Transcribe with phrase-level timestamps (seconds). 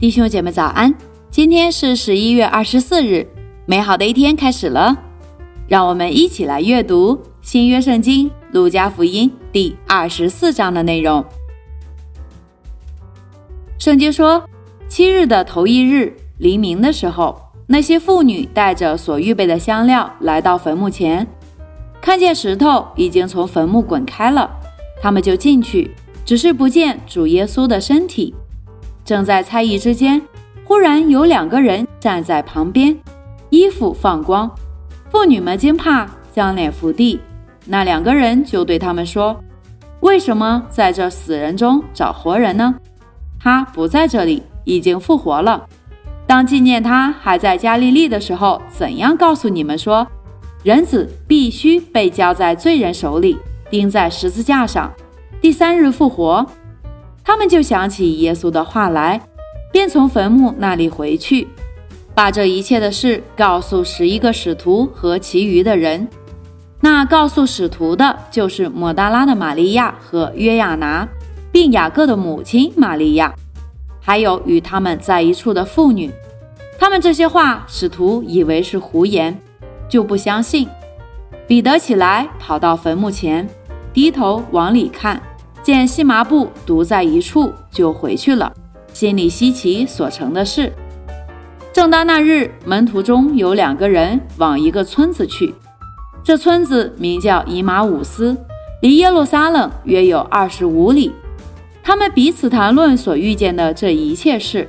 [0.00, 0.94] 弟兄姐妹早安！
[1.30, 3.28] 今天是十一月二十四日，
[3.66, 4.96] 美好的一天开始了。
[5.68, 11.22] 让我们一起来阅读新约圣经路加福音第二十四章的内容。
[13.78, 14.42] 圣经说，
[14.88, 21.26] 七日的头一日黎明的时候，那些妇女带着所预备的香料来到坟墓前，
[22.00, 24.50] 看见石头已经从坟墓滚开了，
[25.02, 25.90] 他们就进去，
[26.24, 28.34] 只是不见主耶稣的身体。
[29.04, 30.20] 正在猜疑之间，
[30.64, 32.96] 忽然有两个人站在旁边，
[33.48, 34.50] 衣服放光。
[35.10, 37.18] 妇女们惊怕，将脸伏地。
[37.66, 39.38] 那两个人就对他们说
[40.00, 42.74] ：“为什么在这死人中找活人呢？
[43.38, 45.66] 他不在这里，已经复活了。
[46.26, 50.06] 当纪念他还在加利利的时候，怎样告诉你们说，
[50.62, 53.36] 人子必须被交在罪人手里，
[53.68, 54.92] 钉在十字架上，
[55.40, 56.46] 第三日复活？”
[57.24, 59.20] 他们就想起耶稣的话来，
[59.72, 61.46] 便从坟墓那里回去。
[62.14, 66.06] 把这一切的事告诉十一个使徒和其余的人。
[66.80, 71.06] 那告诉使徒的，就是抹大拉的玛利亚和约亚拿，
[71.52, 73.32] 并雅各的母亲玛利亚，
[74.00, 76.10] 还有与他们在一处的妇女。
[76.78, 79.38] 他们这些话，使徒以为是胡言，
[79.88, 80.66] 就不相信。
[81.46, 83.48] 彼得起来，跑到坟墓前，
[83.92, 85.20] 低头往里看，
[85.62, 88.52] 见细麻布独在一处，就回去了，
[88.92, 90.72] 心里稀奇所成的事。
[91.72, 95.54] 正当那日，门徒中有两个人往一个村子去，
[96.24, 98.36] 这村子名叫以马武斯，
[98.82, 101.12] 离耶路撒冷约有二十五里。
[101.82, 104.68] 他们彼此谈论所遇见的这一切事。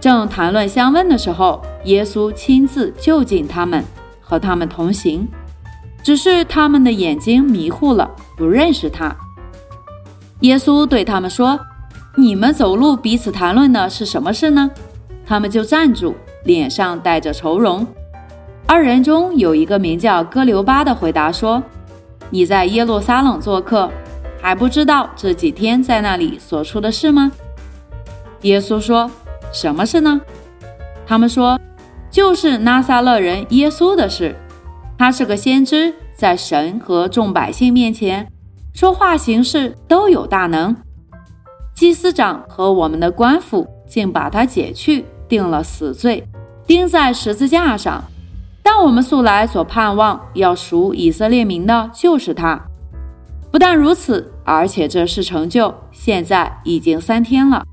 [0.00, 3.84] 正谈论相问的时候，耶稣亲自就近他们，
[4.20, 5.28] 和他们同行。
[6.02, 9.16] 只是他们的眼睛迷糊了，不认识他。
[10.42, 11.58] 耶稣对他们说
[12.16, 14.70] ：“你们走路彼此谈论的是什么事呢？”
[15.24, 16.14] 他们就站住，
[16.44, 17.86] 脸上带着愁容。
[18.66, 21.62] 二人中有一个名叫哥留巴的，回答说
[22.30, 23.88] ：“你在耶路撒冷做客，
[24.40, 27.30] 还不知道这几天在那里所出的事吗？”
[28.42, 29.08] 耶稣说
[29.54, 30.20] ：“什么事呢？”
[31.06, 31.56] 他们说
[32.10, 34.34] ：“就是拿撒勒人耶稣的事。
[34.98, 38.26] 他是个先知，在神和众百姓面前
[38.72, 40.76] 说话行事都有大能。
[41.74, 46.28] 祭司长和我们的官府竟把他解去。”定了死罪，
[46.66, 48.04] 钉在十字架上。
[48.62, 52.60] 但我们素来所盼望要赎以色列民的，就是他。
[53.50, 57.64] 不但如此，而且这事成就，现在已经三天了。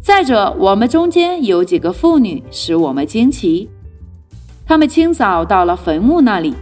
[0.00, 3.68] 再者，我们中间有几个妇女使我们惊奇。
[4.64, 6.54] 他们清早到了坟墓那里，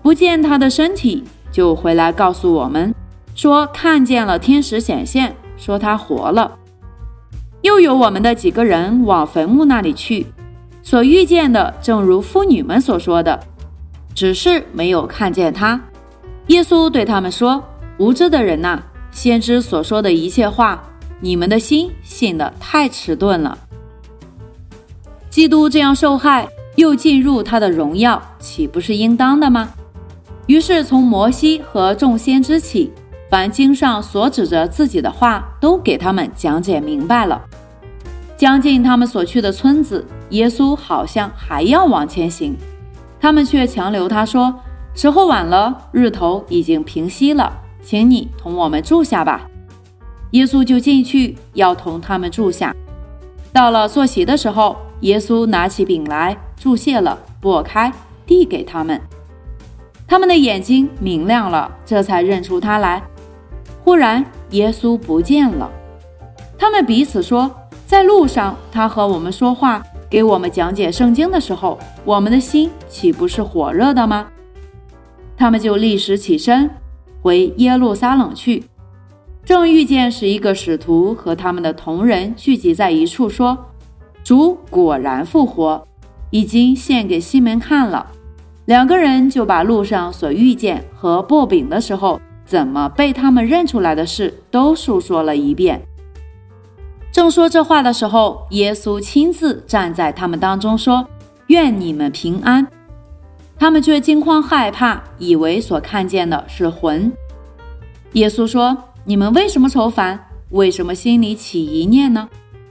[0.00, 1.24] 不见他的身体，
[1.58, 2.94] 就回来告诉我们，
[3.34, 6.56] 说看见了天使显现，说他活了。
[7.62, 10.24] 又有我们的几个人往坟墓那里去，
[10.84, 13.40] 所遇见的正如妇女们所说的，
[14.14, 15.80] 只是没有看见他。
[16.46, 17.60] 耶稣对他们说
[17.98, 18.80] ：“无知的人呐，
[19.10, 20.80] 先知所说的一切话，
[21.18, 23.58] 你们的心信得太迟钝了。
[25.28, 29.70] 基督这样受害，又进入他的荣耀，岂不是应当的吗？”
[30.48, 32.92] 于是从摩西和众先知起。
[33.30, 37.40] 凡经上所指着自己的话，都给他们讲解明白了。
[38.38, 42.56] 将近他们所去的村子，耶稣好像还要往前行，
[43.20, 44.54] 他们却强留他说
[44.96, 49.46] ：“时候晚了，日头已经平息了，请你同我们住下吧。”
[50.32, 52.74] 耶稣就进去要同他们住下。
[53.52, 57.92] 到了坐席的时候，耶稣拿起饼来，注谢了，拨开，
[58.24, 58.98] 递给他们。
[60.08, 63.02] 他们的眼睛明亮了，这才认出他来。
[63.84, 65.70] 忽然，耶稣不见了。
[66.58, 67.54] 他们彼此说
[67.86, 74.26] ：“在路上，他和我们说话，给我们讲解圣经的时候，我们的心岂不是火热的吗？”
[75.36, 76.70] 他们就立时起身，
[77.20, 78.64] 回耶路撒冷去。
[79.44, 83.56] 正遇见十一个使徒和他们的同人聚集在一处，说
[84.24, 85.86] ：“主果然复活，
[86.30, 88.12] 已经献给西门看了。”
[88.68, 92.20] 两个人就把路上所遇见和薄饼的时候。
[92.44, 95.82] 怎么被他们认出来的事都述说了一遍。
[97.12, 101.06] 正说这话的时候，耶稣亲自站在他们当中说
[101.48, 102.66] ：“愿你们平安。”
[103.60, 107.12] 他们却惊慌害怕，以为所看见的是魂。
[108.12, 108.74] 耶稣说
[109.04, 110.18] ：“你们为什么愁烦？
[110.48, 112.30] 为什么心里起疑念呢？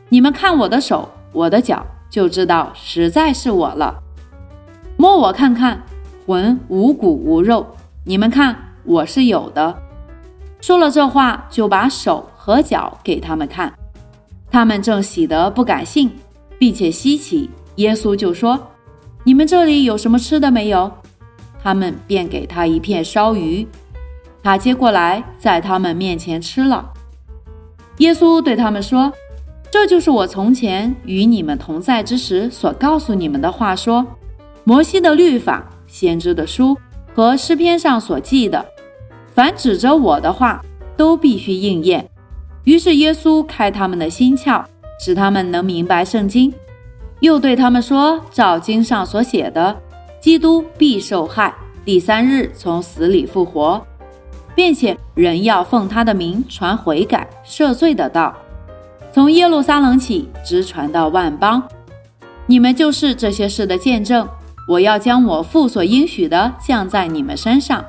[0.10, 4.02] 你们看我的手，我的脚，就知道实在是我了。
[4.98, 5.84] 摸我看看，
[6.28, 7.66] 魂无骨无肉。
[8.04, 8.56] 你们看。”
[8.88, 9.78] 我是有的。
[10.62, 13.74] 说了这话，就把手和脚给他们看。
[14.50, 16.10] 他们正喜得不敢信，
[16.58, 17.50] 并且稀奇。
[17.76, 18.58] 耶稣就说
[19.26, 20.90] ：“你们这里有什么吃的没有？”
[21.62, 23.68] 他们便给他一片烧鱼，
[24.42, 26.90] 他接过来，在他们面前吃了。
[27.98, 29.12] 耶稣对他们说
[29.70, 33.76] ：“这就是我从前与你们同在之时所告诉你们的话。
[33.76, 34.06] 说，
[34.64, 36.78] 摩西的律法、先知的书
[37.16, 38.64] 和诗篇上所记的，
[39.34, 40.64] 凡指着我的话，
[40.96, 42.08] 都必须应验。”
[42.66, 44.64] 于是耶稣开他们的心窍，
[45.00, 46.54] 使他们能明白圣经，
[47.22, 49.76] 又对他们说：“照经上所写的，
[50.22, 51.52] 基督必受害，
[51.84, 53.84] 第三日从死里复活，
[54.54, 58.36] 并且人要奉他的名传悔改、赦罪的道，
[59.12, 61.64] 从耶路撒冷起，直传到万邦。
[62.46, 64.28] 你们就是这些事的见证。
[64.68, 67.84] 我要将我父所应许的降在你们身上。”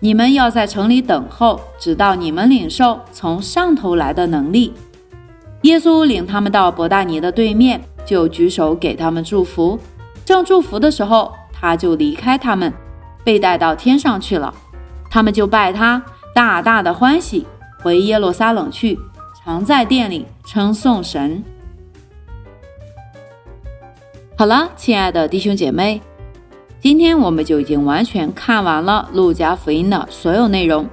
[0.00, 4.72] 你们要在城里等候，直到你们领受从上头来的能力。
[5.62, 9.76] 耶稣领他们到伯大尼的对面，就举手给他们祝福。
[10.24, 12.72] 正祝福的时候，他就离开他们，
[13.24, 14.54] 被带到天上去了。
[15.10, 16.00] 他们就拜他，
[16.32, 17.44] 大大的欢喜，
[17.82, 18.96] 回耶路撒冷去，
[19.42, 21.42] 常在殿里称颂神。
[24.38, 26.00] 好了，亲爱的弟兄姐妹。
[26.78, 30.88] 今天我们就已经完全看完了《路加福音》的所有内容。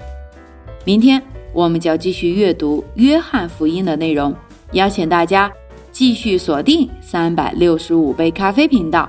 [0.84, 1.22] 明天
[1.54, 4.34] 我们将继续阅读《约翰福音》的内容。
[4.72, 5.52] 邀请大家
[5.92, 9.08] 继续锁定三百六十五杯咖啡频道。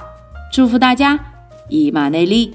[0.52, 1.18] 祝福大家，
[1.70, 2.54] 以马内利。